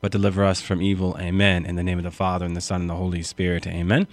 [0.00, 1.16] but deliver us from evil.
[1.18, 1.64] Amen.
[1.64, 3.66] In the name of the Father, and the Son, and the Holy Spirit.
[3.66, 4.06] Amen.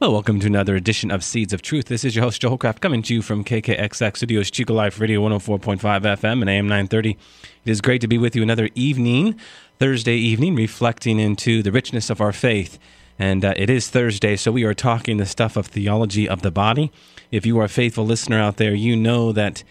[0.00, 1.86] Well, welcome to another edition of Seeds of Truth.
[1.86, 5.20] This is your host, Joe Hollcraft, coming to you from KKXX Studios, Chico Life Radio
[5.22, 7.10] 104.5 FM and AM 930.
[7.10, 9.38] It is great to be with you another evening,
[9.78, 12.78] Thursday evening, reflecting into the richness of our faith.
[13.18, 16.50] And uh, it is Thursday, so we are talking the stuff of theology of the
[16.50, 16.92] body.
[17.30, 19.64] If you are a faithful listener out there, you know that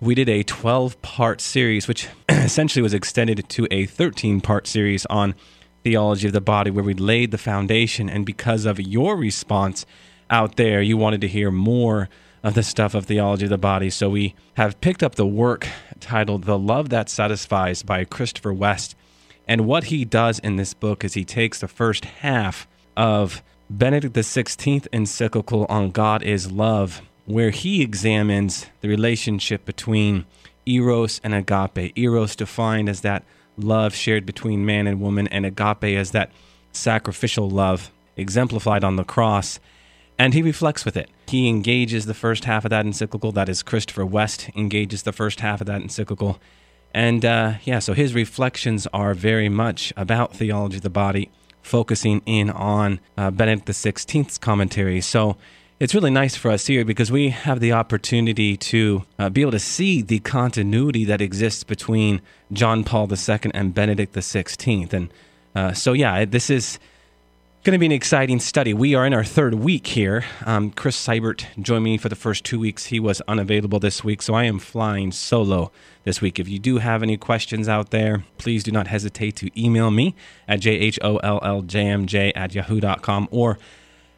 [0.00, 5.06] we did a 12 part series, which essentially was extended to a 13 part series
[5.06, 5.34] on
[5.84, 8.08] theology of the body where we laid the foundation.
[8.10, 9.86] And because of your response
[10.28, 12.08] out there, you wanted to hear more
[12.42, 13.90] of the stuff of theology of the body.
[13.90, 15.66] So we have picked up the work
[16.00, 18.94] titled The Love That Satisfies by Christopher West.
[19.48, 24.14] And what he does in this book is he takes the first half of Benedict
[24.14, 30.24] XVI encyclical on God is Love, where he examines the relationship between
[30.64, 31.92] eros and agape.
[31.96, 33.24] Eros defined as that
[33.56, 36.30] love shared between man and woman, and agape as that
[36.72, 39.58] sacrificial love exemplified on the cross.
[40.18, 41.10] And he reflects with it.
[41.26, 43.32] He engages the first half of that encyclical.
[43.32, 46.38] That is, Christopher West engages the first half of that encyclical.
[46.94, 52.22] And uh, yeah, so his reflections are very much about theology of the body, focusing
[52.24, 55.00] in on uh, Benedict XVI's commentary.
[55.02, 55.36] So
[55.78, 59.50] it's really nice for us here because we have the opportunity to uh, be able
[59.50, 64.92] to see the continuity that exists between John Paul II and Benedict XVI.
[64.92, 65.12] And
[65.54, 66.78] uh, so, yeah, this is
[67.62, 68.72] going to be an exciting study.
[68.72, 70.24] We are in our third week here.
[70.46, 72.86] Um, Chris Seibert joined me for the first two weeks.
[72.86, 75.72] He was unavailable this week, so I am flying solo
[76.04, 76.38] this week.
[76.38, 80.14] If you do have any questions out there, please do not hesitate to email me
[80.48, 83.58] at jholljmj at yahoo.com or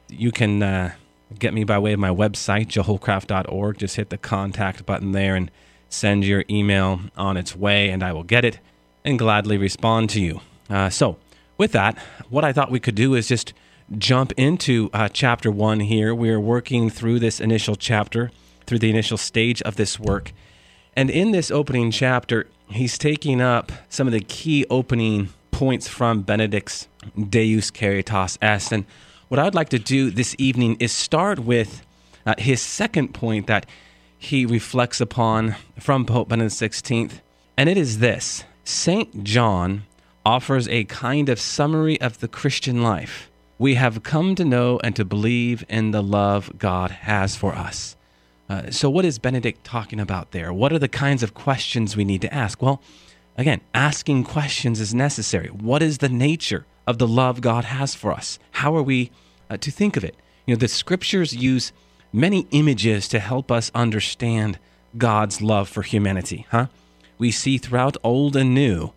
[0.08, 0.62] you can.
[0.62, 0.92] Uh,
[1.36, 3.78] get me by way of my website, joehollcraft.org.
[3.78, 5.50] Just hit the contact button there and
[5.88, 8.58] send your email on its way, and I will get it
[9.04, 10.40] and gladly respond to you.
[10.68, 11.16] Uh, so,
[11.56, 13.52] with that, what I thought we could do is just
[13.96, 16.14] jump into uh, chapter one here.
[16.14, 18.30] We're working through this initial chapter,
[18.66, 20.32] through the initial stage of this work.
[20.94, 26.22] And in this opening chapter, he's taking up some of the key opening points from
[26.22, 26.88] Benedict's
[27.28, 28.72] Deus Caritas Est.
[28.72, 28.84] And
[29.28, 31.84] what I'd like to do this evening is start with
[32.24, 33.66] uh, his second point that
[34.16, 37.20] he reflects upon from Pope Benedict XVI,
[37.56, 39.24] and it is this St.
[39.24, 39.84] John
[40.24, 43.30] offers a kind of summary of the Christian life.
[43.58, 47.96] We have come to know and to believe in the love God has for us.
[48.48, 50.52] Uh, so, what is Benedict talking about there?
[50.54, 52.62] What are the kinds of questions we need to ask?
[52.62, 52.80] Well,
[53.36, 55.48] again, asking questions is necessary.
[55.48, 58.38] What is the nature of the love God has for us.
[58.52, 59.10] How are we
[59.50, 60.16] uh, to think of it?
[60.46, 61.70] You know, the scriptures use
[62.14, 64.58] many images to help us understand
[64.96, 66.68] God's love for humanity, huh?
[67.18, 68.92] We see throughout Old and New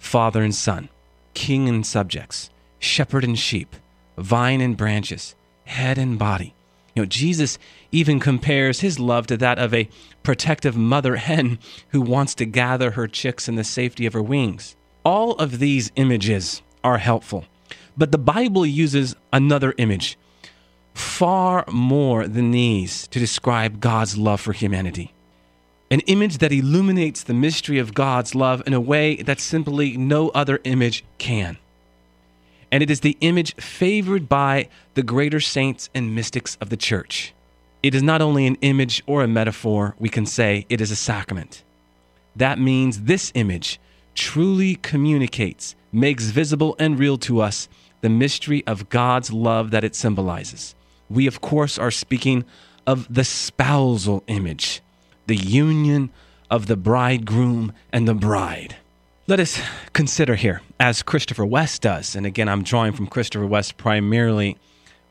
[0.00, 0.88] father and son,
[1.34, 3.76] king and subjects, shepherd and sheep,
[4.18, 5.36] vine and branches,
[5.66, 6.52] head and body.
[6.96, 7.58] You know, Jesus
[7.92, 9.88] even compares his love to that of a
[10.24, 14.74] protective mother hen who wants to gather her chicks in the safety of her wings.
[15.04, 17.44] All of these images are helpful.
[17.96, 20.16] But the Bible uses another image,
[20.94, 25.12] far more than these, to describe God's love for humanity.
[25.90, 30.28] An image that illuminates the mystery of God's love in a way that simply no
[30.28, 31.58] other image can.
[32.70, 37.34] And it is the image favored by the greater saints and mystics of the church.
[37.82, 40.96] It is not only an image or a metaphor, we can say it is a
[40.96, 41.64] sacrament.
[42.36, 43.80] That means this image
[44.14, 47.68] truly communicates makes visible and real to us
[48.02, 50.74] the mystery of God's love that it symbolizes.
[51.08, 52.44] We, of course, are speaking
[52.86, 54.82] of the spousal image,
[55.26, 56.10] the union
[56.50, 58.76] of the bridegroom and the bride.
[59.26, 59.60] Let us
[59.92, 64.56] consider here, as Christopher West does, and again, I'm drawing from Christopher West primarily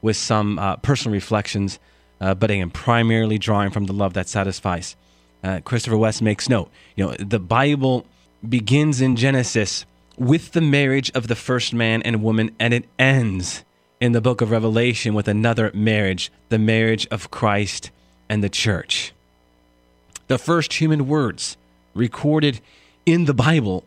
[0.01, 1.79] with some uh, personal reflections,
[2.21, 4.95] uh, but again, primarily drawing from the love that satisfies.
[5.43, 8.05] Uh, Christopher West makes note, you know, the Bible
[8.47, 9.85] begins in Genesis
[10.17, 13.63] with the marriage of the first man and woman, and it ends
[13.99, 17.91] in the book of Revelation with another marriage, the marriage of Christ
[18.29, 19.13] and the church.
[20.27, 21.57] The first human words
[21.93, 22.59] recorded
[23.05, 23.85] in the Bible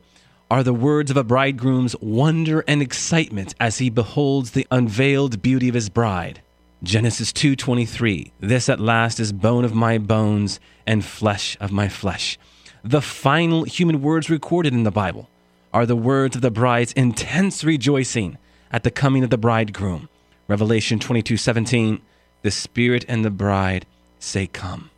[0.51, 5.69] are the words of a bridegroom's wonder and excitement as he beholds the unveiled beauty
[5.69, 6.41] of his bride.
[6.83, 12.39] Genesis 2:23 This at last is bone of my bones and flesh of my flesh.
[12.85, 15.29] the final human words recorded in the Bible
[15.73, 18.39] are the words of the bride's intense rejoicing
[18.71, 20.09] at the coming of the bridegroom.
[20.47, 22.01] Revelation 22 17,
[22.43, 23.87] the Spirit and the bride
[24.19, 24.91] say, Come.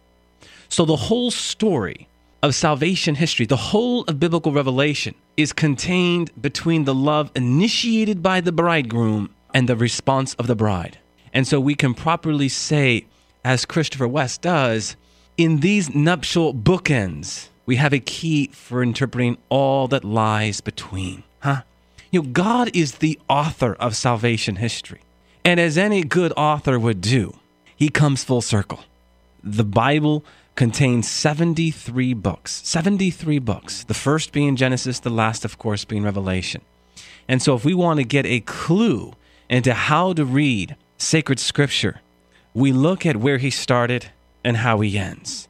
[0.68, 2.08] So the whole story
[2.42, 8.40] of salvation history, the whole of biblical revelation, is contained between the love initiated by
[8.40, 10.98] the bridegroom and the response of the bride.
[11.32, 13.06] And so we can properly say,
[13.44, 14.96] as Christopher West does,
[15.36, 21.22] in these nuptial bookends, we have a key for interpreting all that lies between.
[21.38, 21.62] Huh?
[22.10, 25.02] You know, God is the author of salvation history.
[25.44, 27.38] And as any good author would do,
[27.76, 28.80] he comes full circle.
[29.44, 30.24] The Bible
[30.56, 32.60] contains 73 books.
[32.64, 33.84] 73 books.
[33.84, 36.62] The first being Genesis, the last, of course, being Revelation.
[37.28, 39.12] And so, if we want to get a clue
[39.48, 42.00] into how to read sacred scripture,
[42.52, 44.10] we look at where he started
[44.42, 45.46] and how he ends.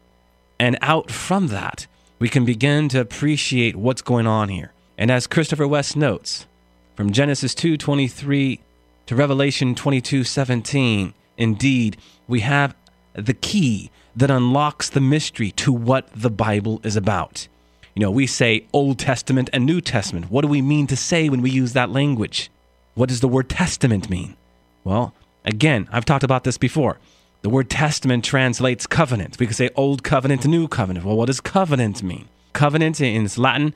[0.58, 1.86] And out from that,
[2.20, 4.72] we can begin to appreciate what's going on here.
[4.96, 6.46] And as Christopher West notes,
[6.94, 8.60] from Genesis 2:23
[9.06, 11.96] to Revelation 22:17, indeed,
[12.28, 12.74] we have
[13.14, 17.48] the key that unlocks the mystery to what the Bible is about.
[17.94, 20.30] You know, we say Old Testament and New Testament.
[20.30, 22.50] What do we mean to say when we use that language?
[22.94, 24.36] What does the word testament mean?
[24.84, 25.14] Well,
[25.44, 26.98] again, I've talked about this before.
[27.42, 29.38] The word testament translates covenant.
[29.38, 31.06] We could say Old Covenant, New Covenant.
[31.06, 32.28] Well, what does covenant mean?
[32.52, 33.72] Covenant in its Latin,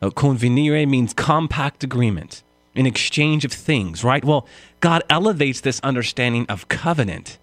[0.00, 2.42] uh, convenire, means compact agreement,
[2.76, 4.24] an exchange of things, right?
[4.24, 4.46] Well,
[4.78, 7.38] God elevates this understanding of covenant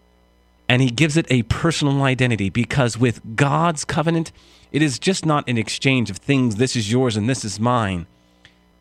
[0.69, 4.31] and he gives it a personal identity because with God's covenant,
[4.71, 8.05] it is just not an exchange of things, this is yours and this is mine.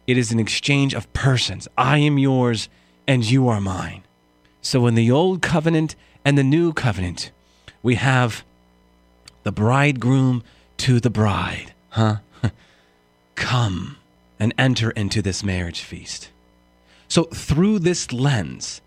[0.06, 1.68] It is an exchange of persons.
[1.76, 2.68] I am yours
[3.06, 4.02] and you are mine.
[4.62, 5.94] So in the old covenant
[6.26, 7.30] and the new covenant,
[7.84, 8.44] we have
[9.44, 10.42] the bridegroom
[10.76, 12.16] to the bride, huh?
[13.36, 13.98] Come
[14.40, 16.30] and enter into this marriage feast.
[17.06, 18.80] So through this lens,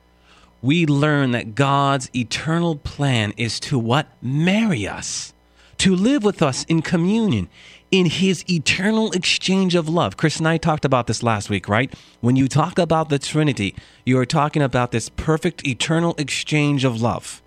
[0.62, 4.08] we learn that God's eternal plan is to what?
[4.22, 5.34] Marry us,
[5.80, 7.50] to live with us in communion,
[7.90, 10.18] in his eternal exchange of love.
[10.18, 11.94] Chris and I talked about this last week, right?
[12.22, 17.02] When you talk about the Trinity, you are talking about this perfect eternal exchange of
[17.02, 17.42] love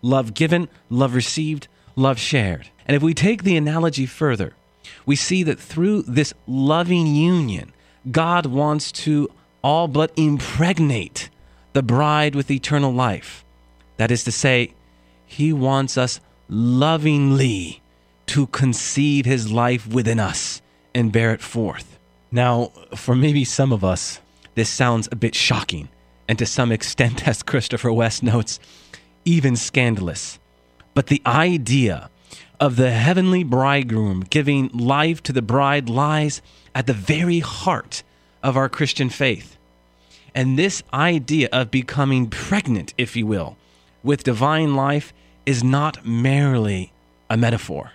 [0.00, 2.68] love given, love received, love shared.
[2.86, 4.54] And if we take the analogy further,
[5.04, 7.72] we see that through this loving union,
[8.12, 9.28] God wants to
[9.60, 11.30] all but impregnate
[11.72, 13.44] the bride with eternal life.
[13.96, 14.72] That is to say,
[15.26, 17.82] he wants us lovingly
[18.26, 20.62] to conceive his life within us
[20.94, 21.98] and bear it forth.
[22.30, 24.20] Now, for maybe some of us,
[24.54, 25.88] this sounds a bit shocking,
[26.28, 28.60] and to some extent, as Christopher West notes,
[29.24, 30.38] even scandalous.
[30.94, 32.10] But the idea
[32.60, 36.42] of the heavenly bridegroom giving life to the bride lies
[36.74, 38.02] at the very heart
[38.42, 39.56] of our Christian faith.
[40.34, 43.56] And this idea of becoming pregnant, if you will,
[44.02, 45.12] with divine life
[45.48, 46.92] is not merely
[47.30, 47.92] a metaphor.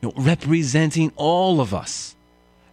[0.00, 2.14] You know, representing all of us,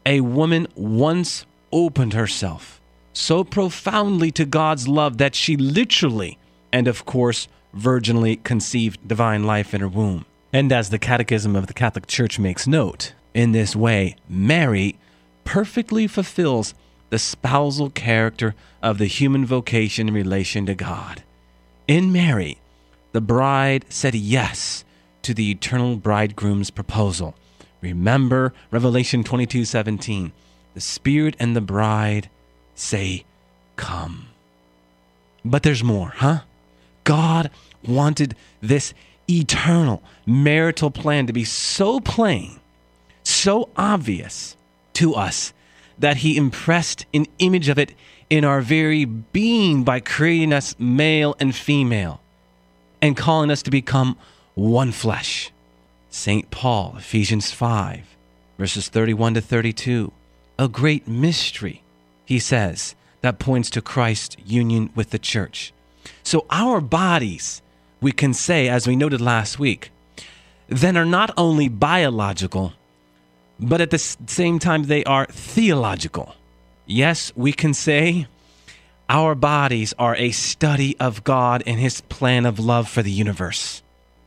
[0.05, 2.79] a woman once opened herself
[3.13, 6.37] so profoundly to God's love that she literally,
[6.71, 10.25] and of course, virginally conceived divine life in her womb.
[10.53, 14.99] And as the Catechism of the Catholic Church makes note, in this way, Mary
[15.45, 16.75] perfectly fulfills
[17.09, 21.23] the spousal character of the human vocation in relation to God.
[21.87, 22.59] In Mary,
[23.15, 24.83] the bride said yes
[25.21, 27.33] to the eternal bridegroom's proposal.
[27.79, 30.33] Remember Revelation 22:17.
[30.73, 32.29] The Spirit and the bride
[32.75, 33.23] say,
[33.77, 34.27] "Come."
[35.45, 36.41] But there's more, huh?
[37.05, 37.51] God
[37.87, 38.93] wanted this
[39.29, 42.59] eternal marital plan to be so plain,
[43.23, 44.57] so obvious
[44.95, 45.53] to us
[45.97, 47.95] that he impressed an image of it
[48.29, 52.19] in our very being by creating us male and female
[53.05, 54.17] and calling us to become
[54.55, 55.51] one flesh.
[56.09, 56.49] St.
[56.49, 58.15] Paul, Ephesians 5,
[58.57, 60.11] verses 31 to 32.
[60.57, 61.83] A great mystery,
[62.25, 65.71] he says, that points to Christ's union with the church.
[66.23, 67.61] So our bodies,
[68.01, 69.91] we can say, as we noted last week,
[70.67, 72.73] then are not only biological,
[73.59, 76.35] but at the same time, they are theological.
[76.87, 78.27] Yes, we can say
[79.09, 83.83] our bodies are a study of God and His plan of love for the universe.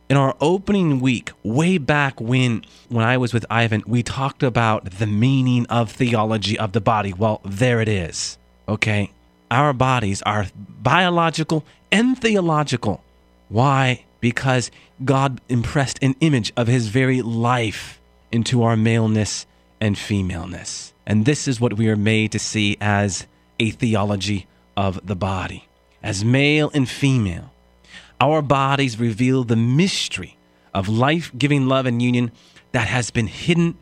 [0.09, 4.85] In our opening week, way back when when I was with Ivan, we talked about
[4.85, 7.13] the meaning of theology of the body.
[7.13, 8.37] Well, there it is.
[8.67, 9.11] Okay?
[9.51, 13.03] Our bodies are biological and theological.
[13.49, 14.05] Why?
[14.19, 14.71] Because
[15.03, 17.99] God impressed an image of his very life
[18.31, 19.45] into our maleness
[19.79, 20.93] and femaleness.
[21.05, 23.27] And this is what we are made to see as
[23.59, 24.47] a theology
[24.79, 25.67] of the body.
[26.01, 27.51] As male and female,
[28.21, 30.37] our bodies reveal the mystery
[30.73, 32.31] of life giving love and union
[32.71, 33.77] that has been hidden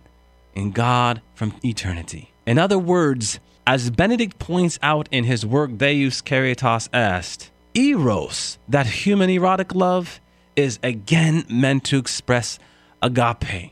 [0.55, 2.31] in God from eternity.
[2.47, 8.87] In other words, as Benedict points out in his work Deus Caritas Est, Eros, that
[8.87, 10.19] human erotic love,
[10.55, 12.57] is again meant to express
[13.03, 13.71] agape,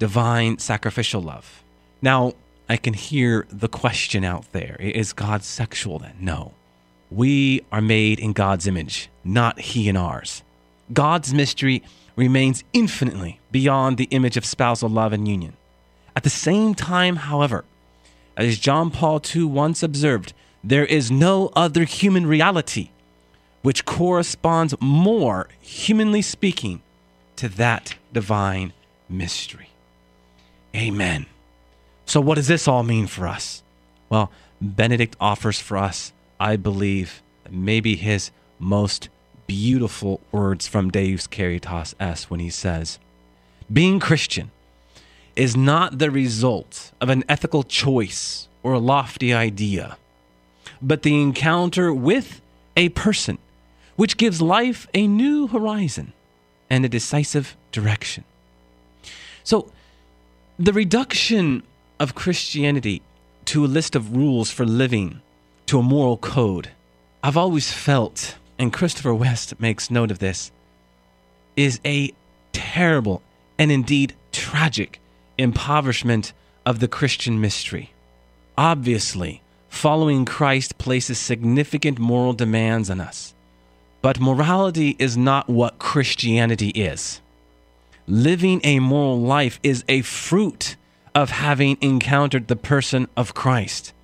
[0.00, 1.62] divine sacrificial love.
[2.02, 2.32] Now,
[2.68, 6.16] I can hear the question out there Is God sexual then?
[6.20, 6.54] No.
[7.10, 10.42] We are made in God's image, not He in ours.
[10.92, 11.82] God's mystery
[12.16, 15.54] remains infinitely beyond the image of spousal love and union.
[16.16, 17.64] At the same time, however,
[18.36, 20.32] as John Paul II once observed,
[20.64, 22.90] there is no other human reality
[23.62, 26.82] which corresponds more, humanly speaking,
[27.36, 28.72] to that divine
[29.08, 29.70] mystery.
[30.74, 31.26] Amen.
[32.06, 33.62] So, what does this all mean for us?
[34.08, 37.20] Well, Benedict offers for us, I believe,
[37.50, 39.08] maybe his most
[39.46, 42.98] beautiful words from Deus Caritas Est when he says,
[43.72, 44.50] Being Christian
[45.34, 49.98] is not the result of an ethical choice or a lofty idea,
[50.80, 52.40] but the encounter with
[52.76, 53.38] a person
[53.96, 56.12] which gives life a new horizon
[56.70, 58.24] and a decisive direction.
[59.42, 59.70] So,
[60.58, 61.62] the reduction
[61.98, 63.02] of Christianity
[63.46, 65.20] to a list of rules for living,
[65.66, 66.70] to a moral code,
[67.22, 70.50] I've always felt, and Christopher West makes note of this,
[71.56, 72.12] is a
[72.52, 73.22] terrible
[73.58, 75.00] and indeed tragic
[75.38, 76.32] impoverishment
[76.64, 77.92] of the Christian mystery.
[78.58, 83.34] Obviously, following Christ places significant moral demands on us,
[84.02, 87.20] but morality is not what Christianity is.
[88.06, 90.76] Living a moral life is a fruit
[91.16, 93.94] of having encountered the person of Christ.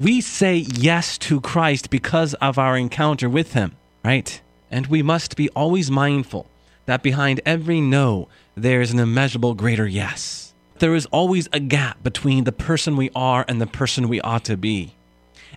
[0.00, 4.40] We say yes to Christ because of our encounter with him, right?
[4.70, 6.46] And we must be always mindful
[6.86, 10.54] that behind every no, there is an immeasurable greater yes.
[10.78, 14.44] There is always a gap between the person we are and the person we ought
[14.46, 14.94] to be.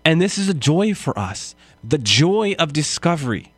[0.04, 1.56] And this is a joy for us.
[1.82, 3.54] The joy of discovery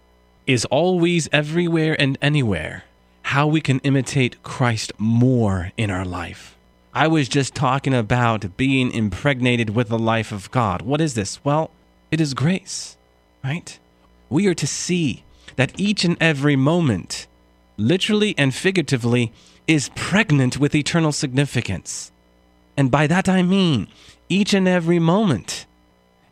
[0.46, 2.84] is always everywhere and anywhere
[3.24, 6.56] how we can imitate Christ more in our life.
[6.94, 10.82] I was just talking about being impregnated with the life of God.
[10.82, 11.44] What is this?
[11.44, 11.72] Well,
[12.12, 12.98] it is grace,
[13.44, 13.80] right?
[14.30, 15.24] We are to see
[15.56, 17.28] that each and every moment,
[17.78, 19.32] literally and figuratively,
[19.68, 22.12] is pregnant with eternal significance.
[22.76, 23.88] And by that I mean
[24.28, 25.66] each and every moment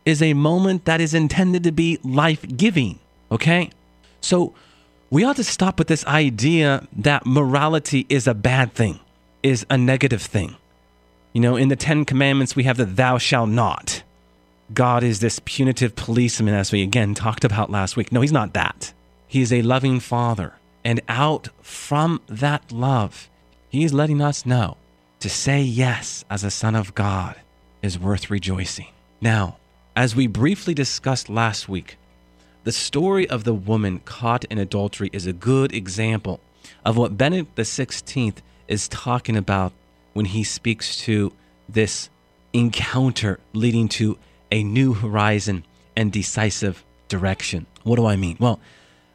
[0.04, 2.98] is a moment that is intended to be life giving,
[3.32, 3.70] okay?
[4.20, 4.52] So
[5.08, 9.00] we ought to stop with this idea that morality is a bad thing
[9.42, 10.56] is a negative thing.
[11.32, 14.02] You know, in the Ten Commandments, we have the thou shalt not.
[14.72, 18.12] God is this punitive policeman, as we again talked about last week.
[18.12, 18.92] No, he's not that.
[19.26, 20.54] He is a loving father.
[20.84, 23.28] And out from that love,
[23.68, 24.76] he is letting us know
[25.20, 27.36] to say yes as a son of God
[27.82, 28.88] is worth rejoicing.
[29.20, 29.56] Now,
[29.94, 31.96] as we briefly discussed last week,
[32.64, 36.40] the story of the woman caught in adultery is a good example
[36.84, 38.34] of what Benedict XVI
[38.70, 39.72] is talking about
[40.14, 41.32] when he speaks to
[41.68, 42.08] this
[42.52, 44.16] encounter leading to
[44.50, 45.64] a new horizon
[45.96, 47.66] and decisive direction.
[47.82, 48.36] What do I mean?
[48.40, 48.60] Well,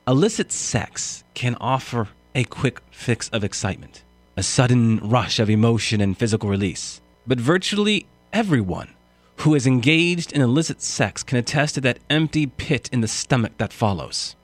[0.08, 4.04] illicit sex can offer a quick fix of excitement,
[4.38, 7.02] a sudden rush of emotion and physical release.
[7.26, 8.90] But virtually everyone
[9.38, 13.54] who is engaged in illicit sex can attest to that empty pit in the stomach
[13.58, 14.36] that follows.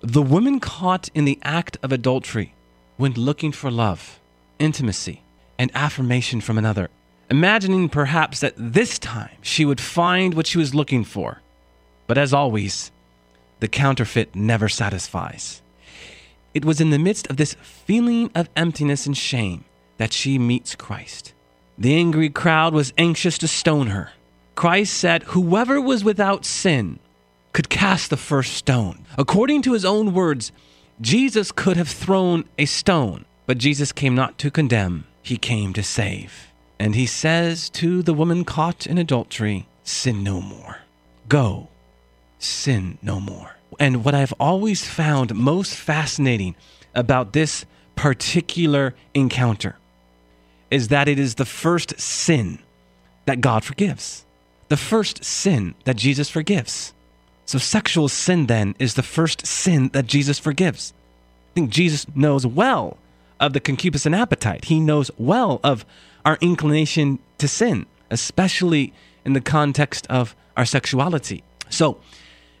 [0.00, 2.54] The woman caught in the act of adultery
[2.98, 4.20] went looking for love,
[4.58, 5.22] intimacy,
[5.58, 6.90] and affirmation from another,
[7.30, 11.40] imagining perhaps that this time she would find what she was looking for.
[12.06, 12.90] But as always,
[13.60, 15.62] the counterfeit never satisfies.
[16.54, 19.64] It was in the midst of this feeling of emptiness and shame
[19.98, 21.32] that she meets Christ.
[21.76, 24.10] The angry crowd was anxious to stone her.
[24.54, 26.98] Christ said, Whoever was without sin
[27.52, 29.04] could cast the first stone.
[29.16, 30.50] According to his own words,
[31.00, 35.82] Jesus could have thrown a stone, but Jesus came not to condemn, he came to
[35.82, 36.48] save.
[36.78, 40.78] And he says to the woman caught in adultery, Sin no more.
[41.28, 41.68] Go,
[42.38, 43.56] sin no more.
[43.78, 46.56] And what I've always found most fascinating
[46.94, 47.64] about this
[47.94, 49.76] particular encounter
[50.70, 52.58] is that it is the first sin
[53.26, 54.24] that God forgives,
[54.68, 56.92] the first sin that Jesus forgives.
[57.48, 60.92] So, sexual sin then is the first sin that Jesus forgives.
[60.92, 62.98] I think Jesus knows well
[63.40, 64.66] of the concupiscent appetite.
[64.66, 65.86] He knows well of
[66.26, 68.92] our inclination to sin, especially
[69.24, 71.42] in the context of our sexuality.
[71.70, 72.02] So,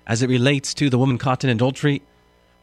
[0.06, 2.00] as it relates to the woman caught in adultery,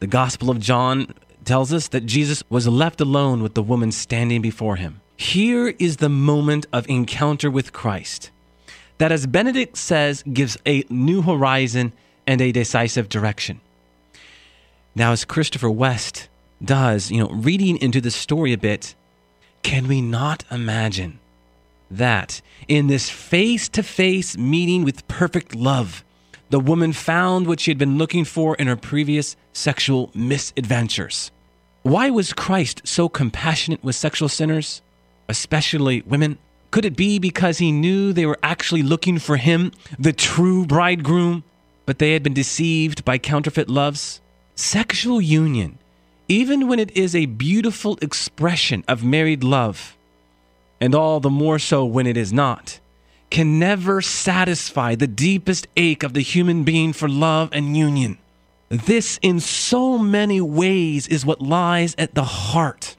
[0.00, 1.14] the Gospel of John
[1.44, 5.00] tells us that Jesus was left alone with the woman standing before him.
[5.16, 8.32] Here is the moment of encounter with Christ
[8.98, 11.92] that, as Benedict says, gives a new horizon
[12.26, 13.60] and a decisive direction.
[14.94, 16.28] Now, as Christopher West
[16.64, 18.94] does, you know, reading into the story a bit,
[19.62, 21.18] can we not imagine
[21.90, 26.02] that in this face to face meeting with perfect love,
[26.50, 31.30] the woman found what she had been looking for in her previous sexual misadventures?
[31.82, 34.82] Why was Christ so compassionate with sexual sinners,
[35.28, 36.38] especially women?
[36.70, 41.44] Could it be because he knew they were actually looking for him, the true bridegroom,
[41.86, 44.20] but they had been deceived by counterfeit loves?
[44.54, 45.78] Sexual union,
[46.28, 49.96] even when it is a beautiful expression of married love,
[50.80, 52.80] and all the more so when it is not,
[53.30, 58.18] can never satisfy the deepest ache of the human being for love and union.
[58.68, 62.96] This, in so many ways, is what lies at the heart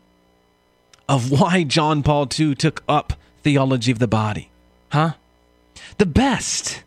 [1.10, 3.13] of why John Paul II took up
[3.44, 4.50] theology of the body.
[4.89, 5.13] Huh?
[5.98, 6.84] The best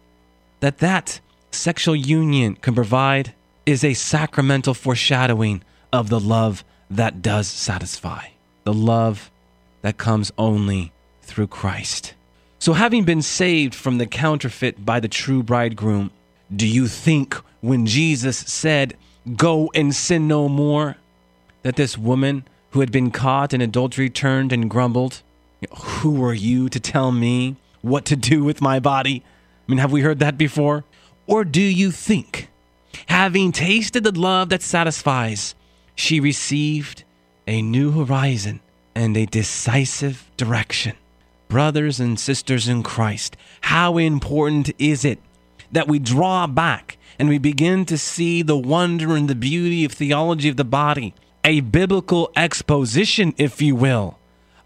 [0.61, 3.35] that that sexual union can provide
[3.67, 8.27] is a sacramental foreshadowing of the love that does satisfy,
[8.65, 9.31] the love
[9.83, 10.93] that comes only
[11.23, 12.15] through Christ.
[12.59, 16.11] So, having been saved from the counterfeit by the true bridegroom,
[16.55, 18.97] do you think when Jesus said,
[19.37, 20.97] Go and sin no more,
[21.63, 25.23] that this woman who had been caught in adultery turned and grumbled,
[25.79, 29.23] Who are you to tell me what to do with my body?
[29.67, 30.85] I mean, have we heard that before?
[31.31, 32.49] Or do you think,
[33.07, 35.55] having tasted the love that satisfies,
[35.95, 37.05] she received
[37.47, 38.59] a new horizon
[38.97, 40.97] and a decisive direction?
[41.49, 45.21] Brothers and sisters in Christ, how important is it
[45.71, 49.93] that we draw back and we begin to see the wonder and the beauty of
[49.93, 51.15] theology of the body,
[51.45, 54.19] a biblical exposition, if you will,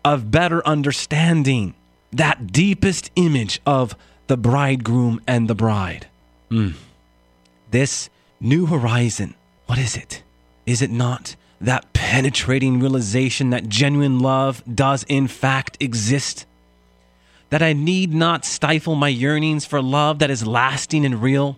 [0.02, 1.74] of better understanding
[2.10, 3.94] that deepest image of
[4.28, 6.08] the bridegroom and the bride.
[6.50, 6.74] Mm.
[7.70, 9.34] This new horizon,
[9.66, 10.22] what is it?
[10.66, 16.46] Is it not that penetrating realization that genuine love does in fact exist?
[17.54, 21.56] that I need not stifle my yearnings for love that is lasting and real,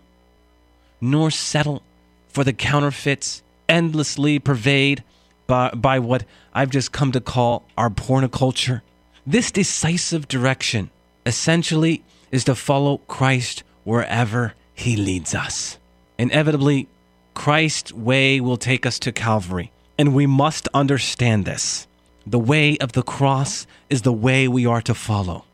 [1.01, 1.83] nor settle
[2.29, 5.03] for the counterfeits endlessly pervade
[5.47, 8.83] by, by what I've just come to call our pornoculture.
[9.27, 10.91] This decisive direction
[11.25, 15.79] essentially is to follow Christ wherever he leads us.
[16.19, 16.87] Inevitably,
[17.35, 21.89] Christ's way will take us to Calvary, and we must understand this.
[22.25, 25.47] The way of the cross is the way we are to follow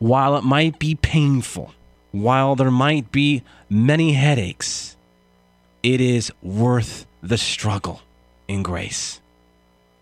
[0.00, 1.74] while it might be painful,
[2.10, 4.96] while there might be many headaches,
[5.82, 8.00] it is worth the struggle
[8.48, 9.20] in grace.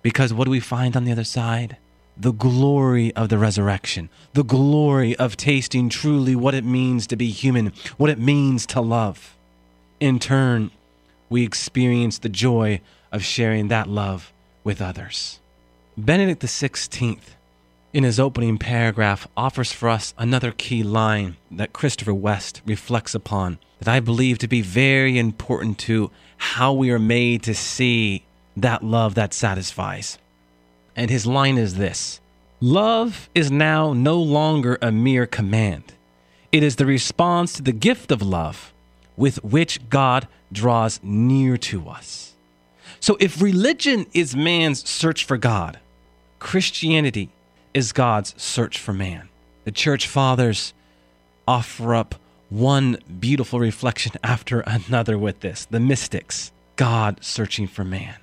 [0.01, 1.77] Because what do we find on the other side?
[2.18, 7.31] The glory of the resurrection, the glory of tasting truly what it means to be
[7.31, 9.37] human, what it means to love.
[10.00, 10.70] In turn,
[11.28, 12.81] we experience the joy
[13.12, 14.33] of sharing that love
[14.64, 15.38] with others.
[15.96, 17.18] Benedict XVI
[17.92, 23.59] in his opening paragraph, offers for us another key line that Christopher West reflects upon
[23.78, 28.24] that I believe to be very important to how we are made to see
[28.57, 30.18] that love that satisfies.
[30.99, 32.21] And his line is this
[32.61, 35.95] Love is now no longer a mere command,
[36.51, 38.75] it is the response to the gift of love
[39.17, 42.35] with which God draws near to us.
[42.99, 45.79] So if religion is man's search for God,
[46.41, 47.31] Christianity
[47.73, 49.29] is God's search for man.
[49.65, 50.75] The church fathers
[51.47, 52.17] offer up
[52.49, 58.17] one beautiful reflection after another with this the mystics, God searching for man.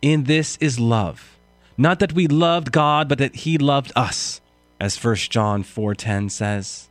[0.00, 1.32] In this is love.
[1.76, 4.40] Not that we loved God, but that he loved us,
[4.80, 6.88] as 1 John 4:10 says.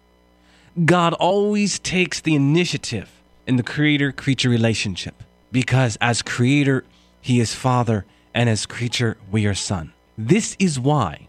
[0.85, 3.09] God always takes the initiative
[3.45, 6.85] in the creator creature relationship because as creator
[7.19, 9.91] he is father and as creature we are son.
[10.17, 11.27] This is why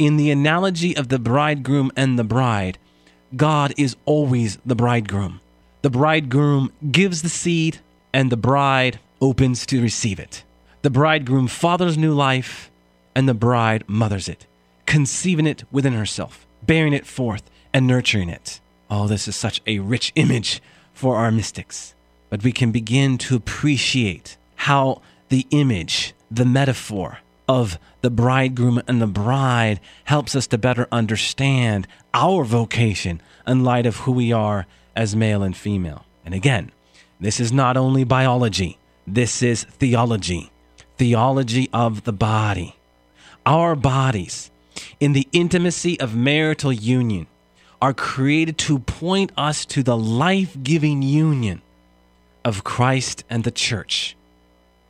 [0.00, 2.78] in the analogy of the bridegroom and the bride,
[3.36, 5.40] God is always the bridegroom.
[5.82, 10.42] The bridegroom gives the seed, and the bride opens to receive it.
[10.80, 12.69] The bridegroom fathers new life,
[13.14, 14.46] and the bride mothers it,
[14.86, 18.60] conceiving it within herself, bearing it forth, and nurturing it.
[18.90, 20.60] Oh, this is such a rich image
[20.92, 21.94] for our mystics.
[22.28, 27.18] But we can begin to appreciate how the image, the metaphor,
[27.48, 33.86] of the bridegroom and the bride helps us to better understand our vocation in light
[33.86, 36.04] of who we are as male and female.
[36.24, 36.70] And again,
[37.18, 40.52] this is not only biology, this is theology,
[40.96, 42.76] theology of the body.
[43.46, 44.50] Our bodies,
[44.98, 47.26] in the intimacy of marital union,
[47.80, 51.62] are created to point us to the life giving union
[52.44, 54.16] of Christ and the church.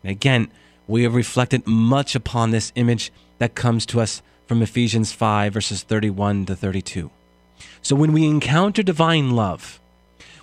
[0.04, 0.48] Again,
[0.88, 5.82] we have reflected much upon this image that comes to us from Ephesians 5, verses
[5.82, 7.10] 31 to 32.
[7.82, 9.80] So when we encounter divine love,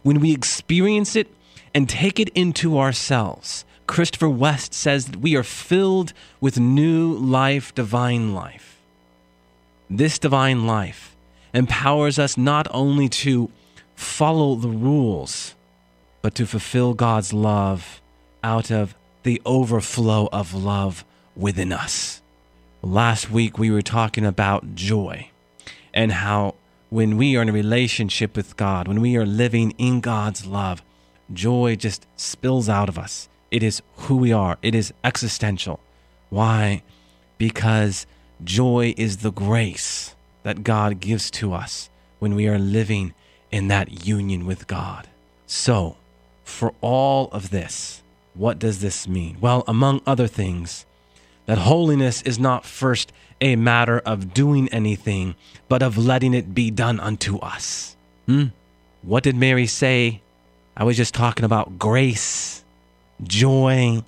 [0.04, 1.28] when we experience it
[1.74, 7.74] and take it into ourselves, Christopher West says that we are filled with new life,
[7.74, 8.80] divine life.
[9.90, 11.16] This divine life
[11.54, 13.50] empowers us not only to
[13.96, 15.56] follow the rules,
[16.22, 18.02] but to fulfill God's love
[18.44, 22.22] out of the overflow of love within us.
[22.82, 25.30] Last week, we were talking about joy
[25.94, 26.56] and how
[26.90, 30.82] when we are in a relationship with God, when we are living in God's love,
[31.34, 33.28] joy just spills out of us.
[33.52, 35.80] It is who we are, it is existential.
[36.30, 36.84] Why?
[37.38, 38.06] Because
[38.44, 43.14] joy is the grace that God gives to us when we are living
[43.52, 45.08] in that union with God.
[45.46, 45.98] So,
[46.44, 48.02] for all of this,
[48.34, 49.38] what does this mean?
[49.40, 50.86] Well, among other things,
[51.46, 55.36] that holiness is not first a matter of doing anything,
[55.70, 57.96] but of letting it be done unto us.
[58.26, 58.46] Hmm?
[59.02, 60.22] What did Mary say?
[60.76, 62.64] I was just talking about grace,
[63.24, 64.04] joy,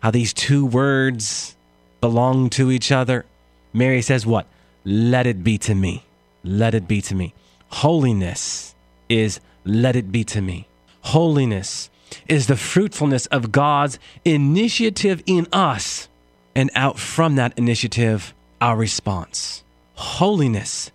[0.00, 1.54] how these two words
[2.00, 3.24] belong to each other.
[3.72, 4.46] Mary says, What?
[4.84, 6.04] Let it be to me.
[6.42, 7.34] Let it be to me.
[7.68, 8.74] Holiness
[9.08, 10.66] is let it be to me.
[11.02, 11.90] Holiness
[12.28, 16.08] is the fruitfulness of God's initiative in us,
[16.54, 19.62] and out from that initiative, our response.
[19.94, 20.90] Holiness,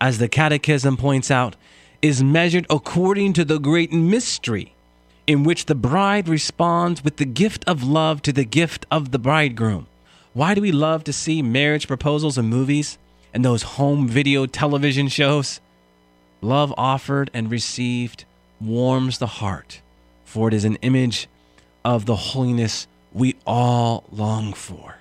[0.00, 1.56] as the Catechism points out,
[2.02, 4.74] is measured according to the great mystery
[5.28, 9.18] in which the bride responds with the gift of love to the gift of the
[9.20, 9.86] bridegroom.
[10.32, 12.98] Why do we love to see marriage proposals in movies
[13.32, 15.60] and those home video television shows?
[16.40, 18.24] Love offered and received
[18.60, 19.80] warms the heart
[20.28, 21.26] for it is an image
[21.86, 24.96] of the holiness we all long for.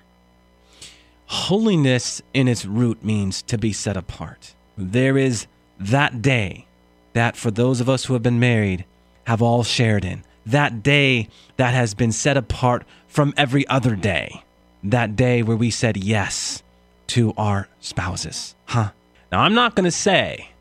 [1.25, 4.53] Holiness in its root means to be set apart.
[4.77, 5.45] There is
[5.77, 6.65] that day
[7.11, 8.85] that for those of us who have been married
[9.27, 10.23] have all shared in.
[10.45, 14.41] That day that has been set apart from every other day.
[14.81, 16.63] That day where we said yes
[17.07, 18.55] to our spouses.
[18.67, 18.91] Huh?
[19.29, 20.51] Now, I'm not going to say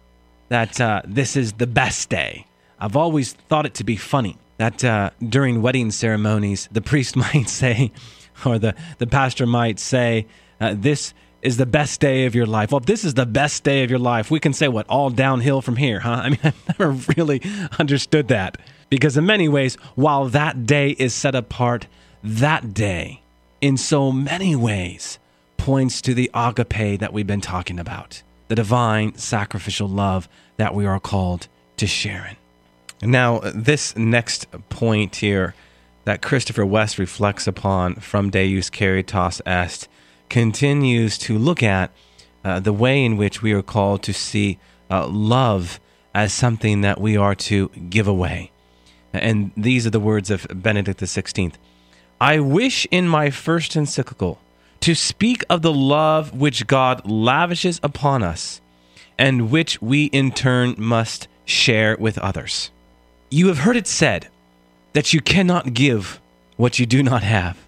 [0.49, 2.45] that uh, this is the best day.
[2.81, 7.49] I've always thought it to be funny that uh, during wedding ceremonies, the priest might
[7.49, 7.93] say,
[8.45, 10.27] or the, the pastor might say,
[10.61, 12.73] uh, This is the best day of your life.
[12.73, 14.87] Well, if this is the best day of your life, we can say what?
[14.89, 16.11] All downhill from here, huh?
[16.25, 17.43] I mean, I've never really
[17.79, 18.59] understood that.
[18.89, 21.87] Because in many ways, while that day is set apart,
[22.23, 23.21] that day,
[23.61, 25.19] in so many ways,
[25.57, 30.87] points to the agape that we've been talking about, the divine sacrificial love that we
[30.87, 33.11] are called to share in.
[33.11, 35.55] Now, uh, this next point here
[36.05, 39.89] that Christopher West reflects upon from Deus Caritas Est
[40.29, 41.91] continues to look at
[42.45, 44.59] uh, the way in which we are called to see
[44.91, 45.81] uh, love
[46.15, 48.51] as something that we are to give away.
[49.13, 51.55] And these are the words of Benedict XVI.
[52.21, 54.39] I wish in my first encyclical
[54.81, 58.61] to speak of the love which God lavishes upon us
[59.19, 62.71] and which we in turn must share with others.
[63.31, 64.29] You have heard it said
[64.93, 66.21] that you cannot give
[66.57, 67.59] what you do not have.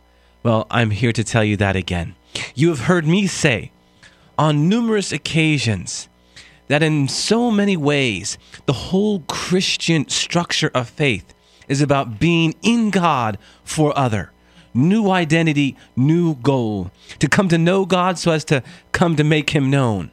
[0.43, 2.15] Well, I'm here to tell you that again.
[2.55, 3.73] You have heard me say
[4.37, 6.09] on numerous occasions
[6.69, 11.35] that in so many ways, the whole Christian structure of faith
[11.67, 14.33] is about being in God for other.
[14.75, 16.91] New identity, new goal.
[17.19, 18.63] To come to know God so as to
[18.93, 20.11] come to make him known.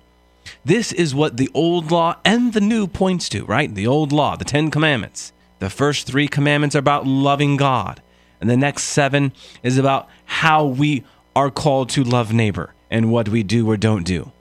[0.64, 3.74] This is what the old law and the new points to, right?
[3.74, 5.34] The old law, the Ten Commandments.
[5.60, 8.02] The first three commandments are about loving God,
[8.42, 9.32] and the next seven
[9.64, 11.04] is about how we
[11.36, 14.32] are called to love neighbor and what we do or don't do.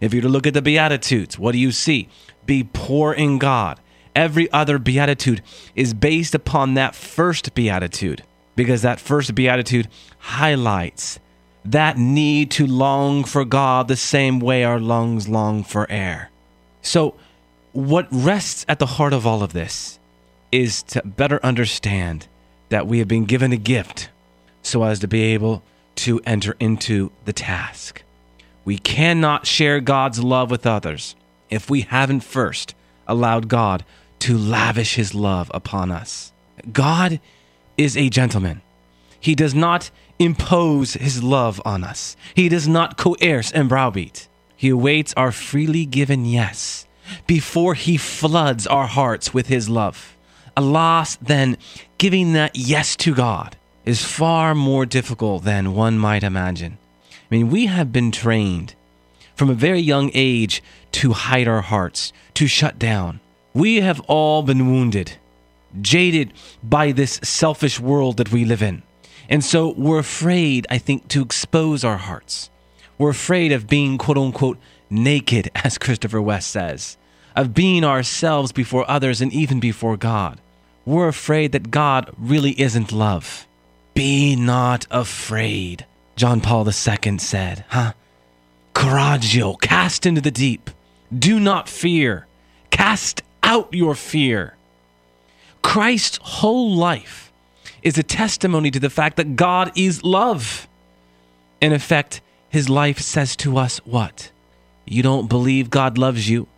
[0.00, 2.08] If you're to look at the Beatitudes, what do you see?
[2.46, 3.80] Be poor in God.
[4.14, 5.42] Every other beatitude
[5.74, 8.22] is based upon that first beatitude
[8.54, 9.88] because that first beatitude
[10.18, 11.18] highlights
[11.64, 16.30] that need to long for God the same way our lungs long for air.
[16.82, 17.14] So,
[17.72, 19.98] what rests at the heart of all of this
[20.52, 22.28] is to better understand
[22.68, 24.10] that we have been given a gift
[24.62, 25.64] so as to be able
[26.04, 28.02] to enter into the task.
[28.62, 31.16] We cannot share God's love with others
[31.48, 32.74] if we haven't first
[33.08, 33.86] allowed God
[34.18, 36.30] to lavish his love upon us.
[36.70, 37.20] God
[37.78, 38.60] is a gentleman.
[39.18, 44.28] He does not impose his love on us, he does not coerce and browbeat.
[44.56, 46.86] He awaits our freely given yes
[47.26, 50.16] before he floods our hearts with his love.
[50.54, 51.56] Alas, then,
[51.96, 56.78] giving that yes to God is far more difficult than one might imagine.
[57.12, 58.74] I mean, we have been trained
[59.34, 63.20] from a very young age to hide our hearts, to shut down.
[63.52, 65.16] We have all been wounded,
[65.80, 68.82] jaded by this selfish world that we live in.
[69.28, 72.50] And so we're afraid, I think, to expose our hearts.
[72.98, 74.58] We're afraid of being quote unquote
[74.90, 76.96] naked, as Christopher West says,
[77.34, 80.40] of being ourselves before others and even before God.
[80.86, 83.46] We're afraid that God really isn't love.
[83.94, 87.92] Be not afraid, John Paul II said, huh?
[88.74, 90.70] Coraggio, cast into the deep.
[91.16, 92.26] Do not fear.
[92.70, 94.56] Cast out your fear.
[95.62, 97.32] Christ's whole life
[97.82, 100.66] is a testimony to the fact that God is love.
[101.60, 104.32] In effect, his life says to us what?
[104.86, 106.48] You don't believe God loves you?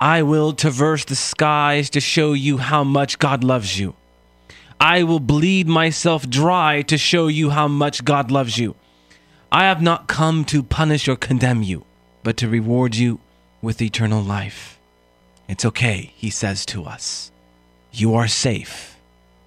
[0.00, 3.94] I will traverse the skies to show you how much God loves you.
[4.80, 8.74] I will bleed myself dry to show you how much God loves you.
[9.50, 11.84] I have not come to punish or condemn you,
[12.22, 13.20] but to reward you
[13.62, 14.78] with eternal life.
[15.48, 17.30] It's okay, he says to us.
[17.90, 18.96] You are safe.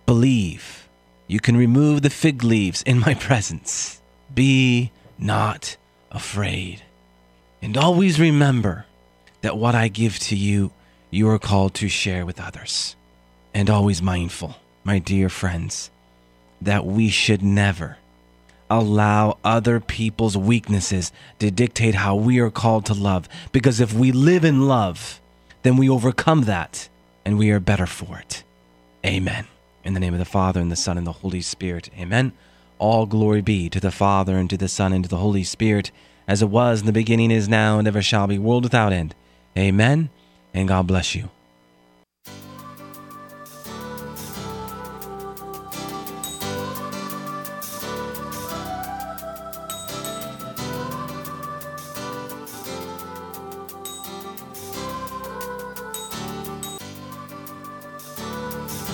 [0.06, 0.88] Believe.
[1.28, 4.02] You can remove the fig leaves in my presence.
[4.34, 5.78] Be not
[6.10, 6.82] afraid.
[7.62, 8.86] And always remember
[9.42, 10.72] that what I give to you,
[11.12, 12.96] you are called to share with others.
[13.54, 14.56] And always mindful
[14.89, 15.91] my dear friends,
[16.60, 17.97] that we should never
[18.71, 23.30] allow other people's weaknesses to dictate how we are called to love.
[23.52, 25.21] Because if we live in love,
[25.62, 26.89] then we overcome that
[27.23, 28.43] and we are better for it.
[29.06, 29.45] Amen.
[29.84, 31.91] In the name of the Father, and the Son, and the Holy Spirit.
[31.95, 32.34] Amen.
[32.80, 35.91] All glory be to the Father, and to the Son, and to the Holy Spirit,
[36.28, 39.13] as it was in the beginning, is now, and ever shall be, world without end.
[39.56, 40.10] Amen.
[40.52, 41.30] And God bless you.